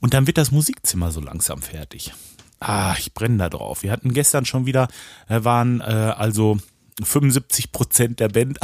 [0.00, 2.12] Und dann wird das Musikzimmer so langsam fertig.
[2.58, 3.82] Ah, ich brenne da drauf.
[3.82, 4.88] Wir hatten gestern schon wieder,
[5.28, 6.58] äh, waren äh, also
[7.02, 8.58] 75 Prozent der Band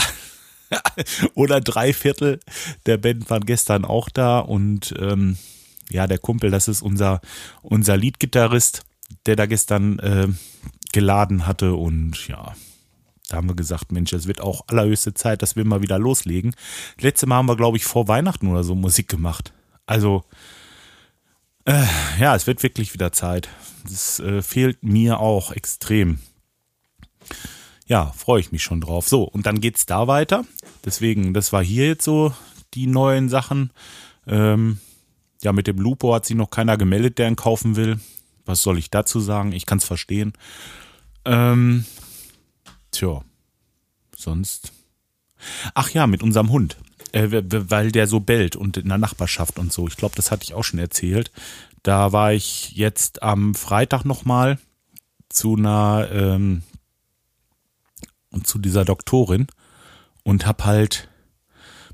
[1.35, 2.41] oder drei Viertel
[2.87, 5.39] der Band waren gestern auch da und ähm,
[5.91, 7.21] ja, der Kumpel, das ist unser,
[7.63, 8.83] unser Leadgitarrist,
[9.27, 10.29] der da gestern äh,
[10.93, 12.55] geladen hatte und ja,
[13.29, 16.55] da haben wir gesagt, Mensch, es wird auch allerhöchste Zeit, dass wir mal wieder loslegen.
[17.01, 19.53] Letzte Mal haben wir, glaube ich, vor Weihnachten oder so Musik gemacht.
[19.85, 20.25] Also,
[21.67, 21.85] äh,
[22.19, 23.49] ja, es wird wirklich wieder Zeit.
[23.85, 26.19] Das äh, fehlt mir auch extrem.
[27.87, 29.09] Ja, freue ich mich schon drauf.
[29.09, 30.45] So, und dann geht's da weiter.
[30.85, 32.35] Deswegen, das war hier jetzt so
[32.75, 33.71] die neuen Sachen.
[34.27, 34.79] Ähm,
[35.43, 38.01] ja, mit dem Lupo hat sich noch keiner gemeldet, der ihn kaufen will.
[38.45, 39.53] Was soll ich dazu sagen?
[39.53, 40.33] Ich kann es verstehen.
[41.25, 41.85] Ähm,
[42.91, 43.23] tja,
[44.17, 44.73] sonst.
[45.75, 46.77] Ach ja, mit unserem Hund.
[47.17, 49.89] Äh, weil der so bellt und in der Nachbarschaft und so.
[49.89, 51.31] Ich glaube, das hatte ich auch schon erzählt.
[51.83, 54.59] Da war ich jetzt am Freitag nochmal
[55.31, 56.63] zu einer, ähm,
[58.45, 59.47] zu dieser Doktorin
[60.25, 61.09] und hab halt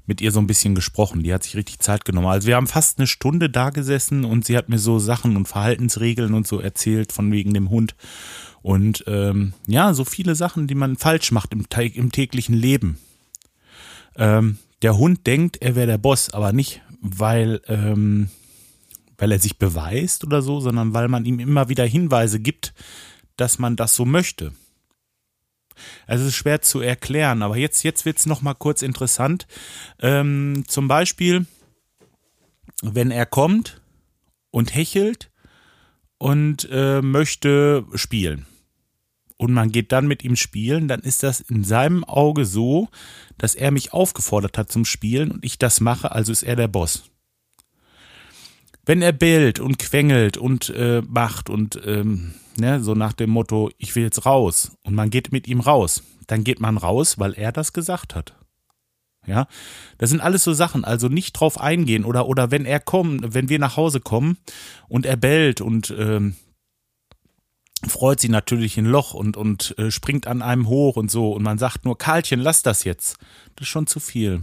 [0.07, 1.23] mit ihr so ein bisschen gesprochen.
[1.23, 2.27] Die hat sich richtig Zeit genommen.
[2.27, 5.47] Also wir haben fast eine Stunde da gesessen und sie hat mir so Sachen und
[5.47, 7.95] Verhaltensregeln und so erzählt von wegen dem Hund.
[8.61, 12.99] Und ähm, ja, so viele Sachen, die man falsch macht im, im täglichen Leben.
[14.17, 18.29] Ähm, der Hund denkt, er wäre der Boss, aber nicht, weil, ähm,
[19.17, 22.75] weil er sich beweist oder so, sondern weil man ihm immer wieder Hinweise gibt,
[23.37, 24.53] dass man das so möchte.
[26.07, 29.47] Also es ist schwer zu erklären, aber jetzt, jetzt wird es nochmal kurz interessant.
[30.01, 31.47] Ähm, zum Beispiel,
[32.83, 33.81] wenn er kommt
[34.51, 35.31] und hechelt
[36.19, 38.47] und äh, möchte spielen
[39.43, 42.89] und man geht dann mit ihm spielen, dann ist das in seinem Auge so,
[43.39, 46.69] dass er mich aufgefordert hat zum Spielen und ich das mache, also ist er der
[46.69, 47.05] Boss.
[48.87, 53.71] Wenn er bellt und quengelt und äh, macht und ähm, ne, so nach dem Motto,
[53.79, 57.35] ich will jetzt raus und man geht mit ihm raus, dann geht man raus, weil
[57.35, 58.35] er das gesagt hat.
[59.25, 59.47] Ja,
[59.99, 63.49] das sind alles so Sachen, also nicht drauf eingehen oder oder wenn er kommt, wenn
[63.49, 64.37] wir nach Hause kommen
[64.89, 66.35] und er bellt und ähm,
[67.87, 71.33] freut sie natürlich ein Loch und, und äh, springt an einem hoch und so.
[71.33, 73.17] Und man sagt nur, Karlchen, lass das jetzt.
[73.57, 74.43] Das ist schon zu viel.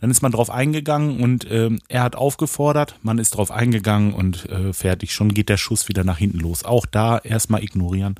[0.00, 4.48] Dann ist man drauf eingegangen und äh, er hat aufgefordert, man ist drauf eingegangen und
[4.50, 5.12] äh, fertig.
[5.12, 6.64] Schon geht der Schuss wieder nach hinten los.
[6.64, 8.16] Auch da erstmal ignorieren.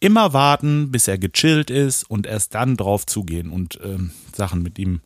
[0.00, 3.98] Immer warten, bis er gechillt ist und erst dann drauf zugehen und äh,
[4.34, 5.00] Sachen mit ihm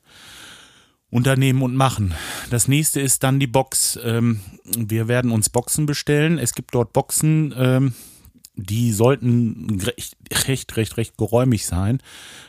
[1.11, 2.15] unternehmen und machen.
[2.51, 3.99] Das nächste ist dann die Box.
[4.03, 4.41] Ähm,
[4.77, 6.39] wir werden uns Boxen bestellen.
[6.39, 7.55] Es gibt dort Boxen.
[7.57, 7.95] Ähm,
[8.59, 10.17] die sollten recht,
[10.49, 12.03] recht, recht, recht geräumig sein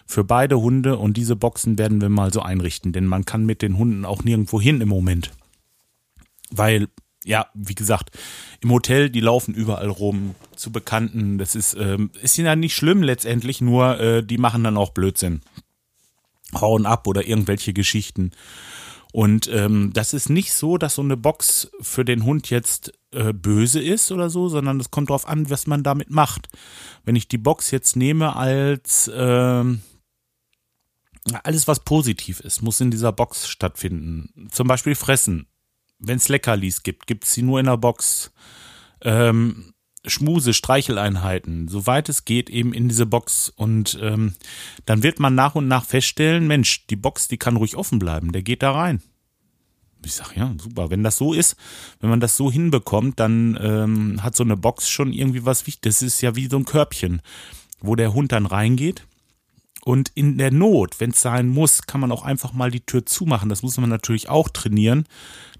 [0.07, 3.61] für beide Hunde und diese Boxen werden wir mal so einrichten, denn man kann mit
[3.61, 5.29] den Hunden auch nirgendwo hin im Moment.
[6.49, 6.87] Weil,
[7.23, 8.17] ja, wie gesagt,
[8.61, 11.37] im Hotel, die laufen überall rum zu Bekannten.
[11.37, 15.41] Das ist, ähm, ist ja nicht schlimm letztendlich, nur äh, die machen dann auch Blödsinn.
[16.59, 18.31] Hauen ab oder irgendwelche Geschichten.
[19.11, 23.33] Und ähm, das ist nicht so, dass so eine Box für den Hund jetzt äh,
[23.33, 26.49] böse ist oder so, sondern es kommt darauf an, was man damit macht.
[27.03, 29.63] Wenn ich die Box jetzt nehme als, äh,
[31.43, 34.49] alles, was positiv ist, muss in dieser Box stattfinden.
[34.51, 35.47] Zum Beispiel fressen.
[35.99, 38.31] Wenn es Leckerlis gibt, gibt es sie nur in der Box.
[39.01, 39.73] Ähm,
[40.05, 43.49] Schmuse, Streicheleinheiten, soweit es geht, eben in diese Box.
[43.49, 44.35] Und ähm,
[44.85, 48.31] dann wird man nach und nach feststellen, Mensch, die Box, die kann ruhig offen bleiben,
[48.31, 49.01] der geht da rein.
[50.05, 50.89] Ich sag ja, super.
[50.89, 51.55] Wenn das so ist,
[51.99, 55.99] wenn man das so hinbekommt, dann ähm, hat so eine Box schon irgendwie was Wichtiges.
[55.99, 57.21] Das ist ja wie so ein Körbchen,
[57.81, 59.05] wo der Hund dann reingeht
[59.89, 63.05] und in der Not, wenn es sein muss, kann man auch einfach mal die Tür
[63.05, 63.49] zumachen.
[63.49, 65.05] Das muss man natürlich auch trainieren,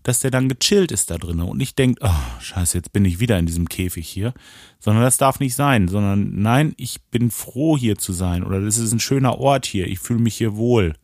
[0.04, 3.20] dass der dann gechillt ist da drinnen und nicht denkt, oh, scheiße, jetzt bin ich
[3.20, 4.34] wieder in diesem Käfig hier.
[4.80, 8.78] Sondern das darf nicht sein, sondern nein, ich bin froh hier zu sein oder das
[8.78, 10.96] ist ein schöner Ort hier, ich fühle mich hier wohl.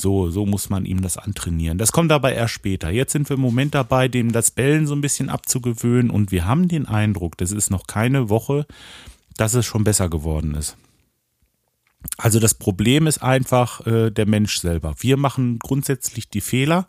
[0.00, 1.78] So, so muss man ihm das antrainieren.
[1.78, 2.90] Das kommt aber erst später.
[2.90, 6.46] Jetzt sind wir im Moment dabei, dem das Bellen so ein bisschen abzugewöhnen und wir
[6.46, 8.66] haben den Eindruck, das ist noch keine Woche,
[9.36, 10.76] dass es schon besser geworden ist.
[12.16, 14.94] Also das Problem ist einfach äh, der Mensch selber.
[15.00, 16.86] Wir machen grundsätzlich die Fehler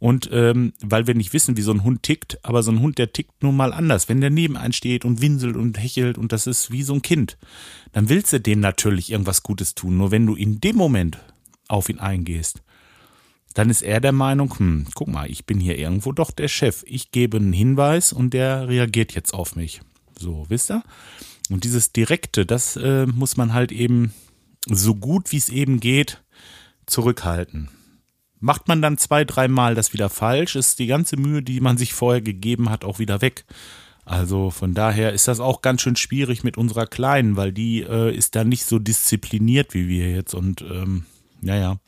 [0.00, 2.98] und ähm, weil wir nicht wissen, wie so ein Hund tickt, aber so ein Hund,
[2.98, 4.08] der tickt nun mal anders.
[4.08, 7.02] Wenn der neben einen steht und winselt und hechelt und das ist wie so ein
[7.02, 7.38] Kind,
[7.92, 9.96] dann willst du dem natürlich irgendwas Gutes tun.
[9.96, 11.20] Nur wenn du in dem Moment
[11.68, 12.62] auf ihn eingehst,
[13.54, 16.84] dann ist er der Meinung, hm, guck mal, ich bin hier irgendwo doch der Chef.
[16.86, 19.80] Ich gebe einen Hinweis und der reagiert jetzt auf mich.
[20.18, 20.82] So, wisst ihr?
[21.50, 24.14] Und dieses Direkte, das äh, muss man halt eben
[24.66, 26.22] so gut wie es eben geht
[26.86, 27.68] zurückhalten.
[28.40, 31.92] Macht man dann zwei, dreimal das wieder falsch, ist die ganze Mühe, die man sich
[31.94, 33.44] vorher gegeben hat, auch wieder weg.
[34.04, 38.14] Also von daher ist das auch ganz schön schwierig mit unserer Kleinen, weil die äh,
[38.14, 41.04] ist da nicht so diszipliniert wie wir jetzt und ähm,
[41.42, 41.78] naja,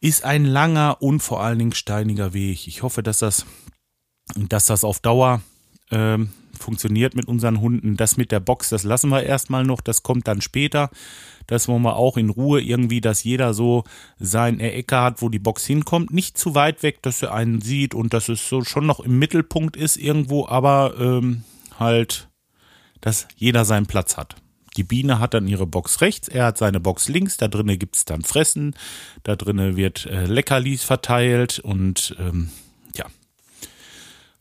[0.00, 2.66] ist ein langer und vor allen Dingen steiniger Weg.
[2.66, 3.46] Ich hoffe, dass das,
[4.36, 5.40] dass das auf Dauer
[5.90, 7.96] ähm, funktioniert mit unseren Hunden.
[7.96, 10.90] Das mit der Box, das lassen wir erstmal noch, das kommt dann später.
[11.46, 13.84] Das wollen wir auch in Ruhe irgendwie, dass jeder so
[14.18, 16.12] sein Ecke hat, wo die Box hinkommt.
[16.12, 19.18] Nicht zu weit weg, dass er einen sieht und dass es so schon noch im
[19.18, 21.44] Mittelpunkt ist irgendwo, aber ähm,
[21.78, 22.28] halt,
[23.00, 24.36] dass jeder seinen Platz hat.
[24.76, 27.96] Die Biene hat dann ihre Box rechts, er hat seine Box links, da drinnen gibt
[27.96, 28.74] es dann Fressen,
[29.22, 32.50] da drinnen wird äh, Leckerlis verteilt und ähm,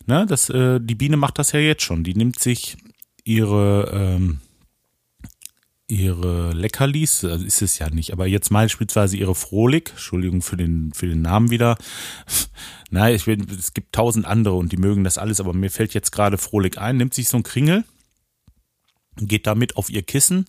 [0.05, 2.03] Ne, das, äh, die Biene macht das ja jetzt schon.
[2.03, 2.77] Die nimmt sich
[3.23, 4.39] ihre, ähm,
[5.87, 10.91] ihre Leckerlis, also ist es ja nicht, aber jetzt beispielsweise ihre Frohlig, Entschuldigung für den,
[10.93, 11.77] für den Namen wieder.
[12.89, 15.93] Nein, ich will, es gibt tausend andere und die mögen das alles, aber mir fällt
[15.93, 17.85] jetzt gerade Frohlig ein, nimmt sich so einen Kringel,
[19.17, 20.45] geht damit auf ihr Kissen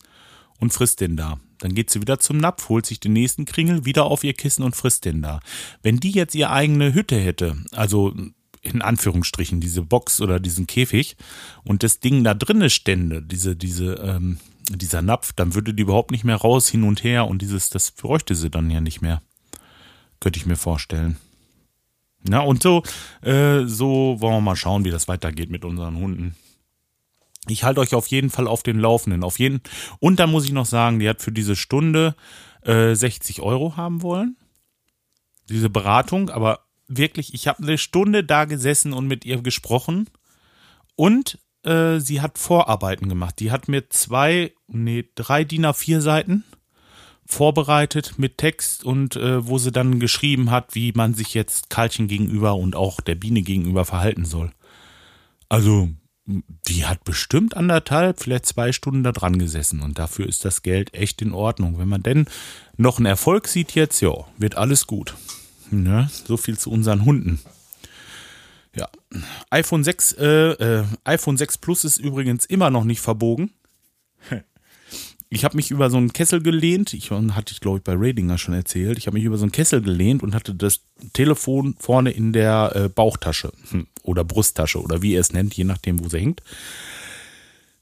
[0.61, 1.38] und frisst den da.
[1.59, 4.62] Dann geht sie wieder zum Napf, holt sich den nächsten Kringel, wieder auf ihr Kissen
[4.62, 5.40] und frisst den da.
[5.83, 8.14] Wenn die jetzt ihre eigene Hütte hätte, also
[8.62, 11.16] in Anführungsstrichen diese Box oder diesen Käfig
[11.64, 14.38] und das Ding da drinne stände, diese, diese, ähm,
[14.70, 17.90] dieser Napf, dann würde die überhaupt nicht mehr raus, hin und her und dieses, das
[17.90, 19.22] bräuchte sie dann ja nicht mehr.
[20.20, 21.16] Könnte ich mir vorstellen.
[22.27, 22.83] Na, und so,
[23.20, 26.35] äh, so wollen wir mal schauen, wie das weitergeht mit unseren Hunden.
[27.49, 29.25] Ich halte euch auf jeden Fall auf den Laufenden.
[29.25, 29.61] Auf jeden,
[30.01, 32.15] und dann muss ich noch sagen, die hat für diese Stunde
[32.63, 34.37] äh, 60 Euro haben wollen.
[35.49, 40.09] Diese Beratung, aber wirklich, ich habe eine Stunde da gesessen und mit ihr gesprochen
[40.97, 43.41] und äh, sie hat Vorarbeiten gemacht.
[43.41, 46.45] Die hat mir zwei, nee, drei DIN A4 Seiten
[47.27, 52.07] vorbereitet mit Text und äh, wo sie dann geschrieben hat, wie man sich jetzt Karlchen
[52.07, 54.53] gegenüber und auch der Biene gegenüber verhalten soll.
[55.49, 55.89] Also,
[56.27, 60.95] die hat bestimmt anderthalb, vielleicht zwei Stunden da dran gesessen und dafür ist das Geld
[60.95, 61.79] echt in Ordnung.
[61.79, 62.27] Wenn man denn
[62.77, 65.15] noch einen Erfolg sieht jetzt, ja, wird alles gut.
[65.71, 66.09] Ne?
[66.27, 67.41] So viel zu unseren Hunden.
[68.75, 68.89] Ja,
[69.51, 73.51] iPhone 6, äh, äh, iPhone 6 Plus ist übrigens immer noch nicht verbogen.
[75.31, 76.95] Ich habe mich über so einen Kessel gelehnt.
[76.95, 78.99] Ich hatte ich glaube ich bei Radinger schon erzählt.
[78.99, 80.83] Ich habe mich über so einen Kessel gelehnt und hatte das
[81.13, 85.64] Telefon vorne in der äh, Bauchtasche hm, oder Brusttasche oder wie ihr es nennt, je
[85.64, 86.43] nachdem, wo sie hängt.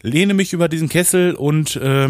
[0.01, 2.09] Lehne mich über diesen Kessel und äh,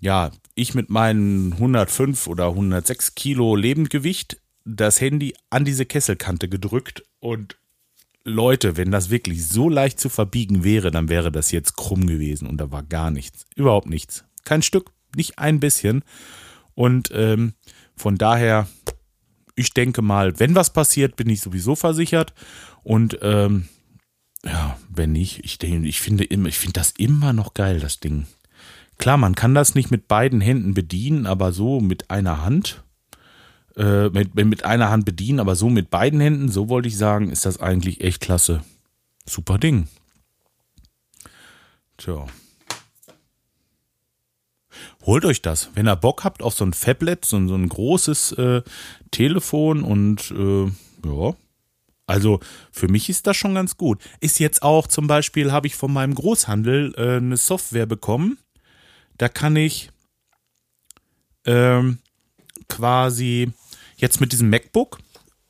[0.00, 7.02] ja, ich mit meinen 105 oder 106 Kilo Lebendgewicht das Handy an diese Kesselkante gedrückt
[7.20, 7.56] und
[8.24, 12.46] Leute, wenn das wirklich so leicht zu verbiegen wäre, dann wäre das jetzt krumm gewesen
[12.46, 16.04] und da war gar nichts, überhaupt nichts, kein Stück, nicht ein bisschen
[16.74, 17.54] und ähm,
[17.96, 18.68] von daher,
[19.58, 22.32] ich denke mal, wenn was passiert, bin ich sowieso versichert
[22.82, 23.68] und ähm,
[24.44, 28.00] ja, wenn nicht, ich denke, ich finde immer, ich finde das immer noch geil, das
[28.00, 28.26] Ding.
[28.98, 32.82] Klar, man kann das nicht mit beiden Händen bedienen, aber so mit einer Hand,
[33.76, 37.30] äh, mit, mit einer Hand bedienen, aber so mit beiden Händen, so wollte ich sagen,
[37.30, 38.62] ist das eigentlich echt klasse.
[39.26, 39.88] Super Ding.
[41.96, 42.26] Tja.
[45.08, 45.70] Holt euch das.
[45.72, 48.62] Wenn ihr Bock habt auf so ein Fablet, so, ein, so ein großes äh,
[49.10, 51.34] Telefon und äh, ja,
[52.06, 52.40] also
[52.70, 54.02] für mich ist das schon ganz gut.
[54.20, 58.36] Ist jetzt auch zum Beispiel, habe ich von meinem Großhandel äh, eine Software bekommen.
[59.16, 59.88] Da kann ich
[61.46, 62.00] ähm,
[62.68, 63.50] quasi
[63.96, 64.98] jetzt mit diesem MacBook,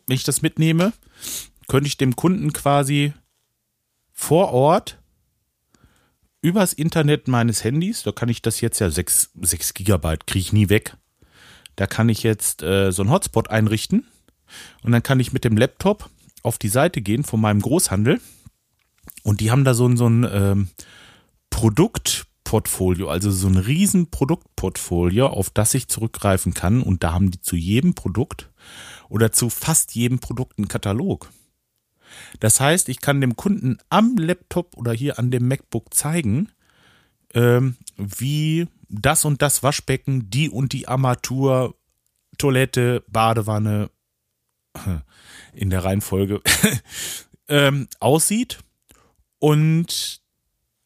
[0.06, 0.92] wenn ich das mitnehme,
[1.66, 3.12] könnte ich dem Kunden quasi
[4.12, 5.00] vor Ort
[6.40, 10.52] übers Internet meines Handys, da kann ich das jetzt ja 6, 6 Gigabyte, kriege ich
[10.52, 10.96] nie weg.
[11.76, 14.06] Da kann ich jetzt äh, so einen Hotspot einrichten
[14.82, 16.10] und dann kann ich mit dem Laptop
[16.42, 18.20] auf die Seite gehen von meinem Großhandel
[19.22, 20.68] und die haben da so ein, so ein ähm,
[21.50, 27.40] Produktportfolio, also so ein riesen Produktportfolio, auf das ich zurückgreifen kann und da haben die
[27.40, 28.50] zu jedem Produkt
[29.08, 31.30] oder zu fast jedem Produkt einen Katalog.
[32.40, 36.50] Das heißt, ich kann dem Kunden am Laptop oder hier an dem MacBook zeigen,
[37.34, 41.74] ähm, wie das und das Waschbecken, die und die Armatur,
[42.38, 43.90] Toilette, Badewanne
[45.52, 46.40] in der Reihenfolge
[47.48, 48.58] ähm, aussieht.
[49.40, 50.22] Und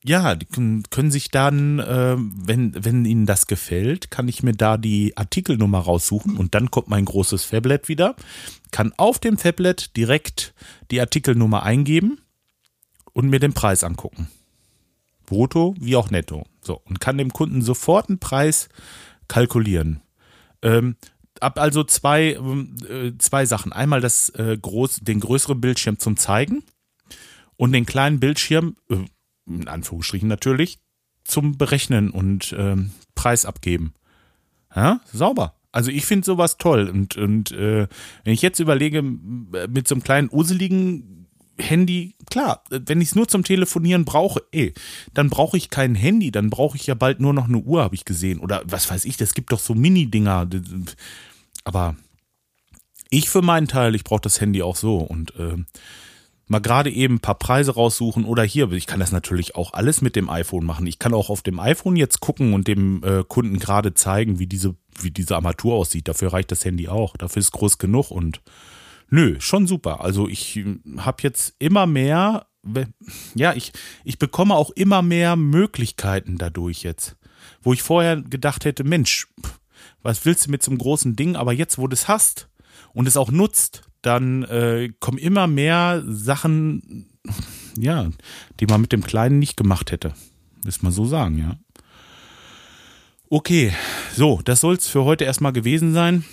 [0.04, 4.76] ja, die können sich dann, äh, wenn, wenn ihnen das gefällt, kann ich mir da
[4.76, 8.16] die Artikelnummer raussuchen und dann kommt mein großes Fablet wieder,
[8.72, 10.54] kann auf dem Fablet direkt
[10.90, 12.20] die Artikelnummer eingeben
[13.12, 14.28] und mir den Preis angucken.
[15.26, 16.46] Brutto wie auch netto.
[16.62, 18.68] So, und kann dem Kunden sofort einen Preis
[19.28, 20.02] kalkulieren.
[20.62, 20.96] Ähm,
[21.40, 22.38] ab also zwei,
[22.88, 23.72] äh, zwei Sachen.
[23.72, 26.64] Einmal das, äh, groß, den größeren Bildschirm zum Zeigen
[27.56, 28.96] und den kleinen Bildschirm, äh,
[29.46, 30.78] in Anführungsstrichen natürlich,
[31.24, 33.94] zum Berechnen und ähm, Preis abgeben.
[34.74, 35.54] Ja, sauber.
[35.70, 36.88] Also ich finde sowas toll.
[36.88, 37.88] Und, und äh,
[38.24, 41.26] wenn ich jetzt überlege, mit so einem kleinen useligen
[41.58, 44.74] Handy, klar, wenn ich es nur zum Telefonieren brauche, ey,
[45.14, 47.94] dann brauche ich kein Handy, dann brauche ich ja bald nur noch eine Uhr, habe
[47.94, 48.40] ich gesehen.
[48.40, 50.48] Oder was weiß ich, das gibt doch so Mini-Dinger.
[51.64, 51.96] Aber
[53.10, 54.96] ich für meinen Teil, ich brauche das Handy auch so.
[54.98, 55.56] Und äh,
[56.52, 60.02] mal gerade eben ein paar Preise raussuchen oder hier, ich kann das natürlich auch alles
[60.02, 60.86] mit dem iPhone machen.
[60.86, 64.46] Ich kann auch auf dem iPhone jetzt gucken und dem äh, Kunden gerade zeigen, wie
[64.46, 66.06] diese, wie diese Armatur aussieht.
[66.06, 67.16] Dafür reicht das Handy auch.
[67.16, 68.40] Dafür ist groß genug und
[69.10, 70.02] nö, schon super.
[70.02, 72.46] Also ich äh, habe jetzt immer mehr,
[73.34, 73.72] ja, ich,
[74.04, 77.16] ich bekomme auch immer mehr Möglichkeiten dadurch jetzt.
[77.62, 79.26] Wo ich vorher gedacht hätte, Mensch,
[80.02, 81.34] was willst du mit so einem großen Ding?
[81.34, 82.48] Aber jetzt, wo du es hast
[82.92, 87.06] und es auch nutzt, dann äh, kommen immer mehr Sachen,
[87.78, 88.10] ja,
[88.60, 90.14] die man mit dem Kleinen nicht gemacht hätte.
[90.64, 91.56] Muss man so sagen, ja.
[93.30, 93.72] Okay,
[94.14, 96.24] so, das soll es für heute erstmal gewesen sein.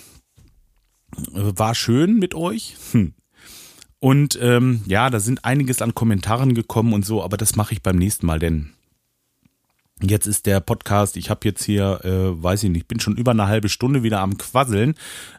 [1.32, 2.76] War schön mit euch.
[2.92, 3.14] Hm.
[4.00, 7.82] Und ähm, ja, da sind einiges an Kommentaren gekommen und so, aber das mache ich
[7.82, 8.70] beim nächsten Mal, denn
[10.02, 13.32] Jetzt ist der Podcast, ich habe jetzt hier, äh, weiß ich nicht, bin schon über
[13.32, 14.94] eine halbe Stunde wieder am Quasseln,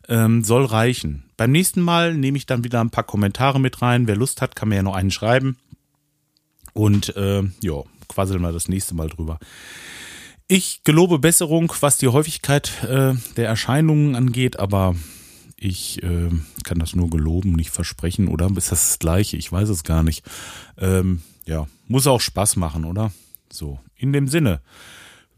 [0.08, 1.24] ähm, soll reichen.
[1.36, 4.08] Beim nächsten Mal nehme ich dann wieder ein paar Kommentare mit rein.
[4.08, 5.58] Wer Lust hat, kann mir ja noch einen schreiben.
[6.74, 9.40] Und äh, ja, quasseln wir das nächste Mal drüber.
[10.48, 14.96] Ich gelobe Besserung, was die Häufigkeit äh, der Erscheinungen angeht, aber
[15.58, 16.30] ich äh,
[16.64, 18.48] kann das nur geloben, nicht versprechen, oder?
[18.58, 19.38] Ist das das Gleiche?
[19.38, 20.24] Ich weiß es gar nicht.
[20.78, 23.12] Ähm, ja, muss auch Spaß machen, oder?
[23.52, 24.62] So, in dem Sinne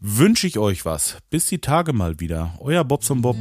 [0.00, 1.18] wünsche ich euch was.
[1.30, 2.54] Bis die Tage mal wieder.
[2.60, 3.36] Euer Bobson Bob.